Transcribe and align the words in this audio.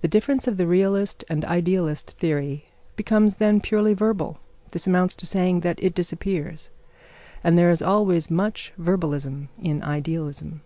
The 0.00 0.06
difference 0.06 0.46
of 0.46 0.58
the 0.58 0.66
realist 0.68 1.24
and 1.28 1.44
idealist 1.44 2.12
theory 2.20 2.66
becomes 2.94 3.38
then 3.38 3.60
purely 3.60 3.94
verbal. 3.94 4.38
This 4.70 4.86
amounts 4.86 5.16
to 5.16 5.26
saying 5.26 5.62
that 5.62 5.82
it 5.82 5.92
disappears. 5.92 6.70
But 7.42 7.56
there 7.56 7.70
is 7.72 7.82
always 7.82 8.30
much 8.30 8.72
verbalism 8.78 9.48
in 9.60 9.82
idealism. 9.82 10.60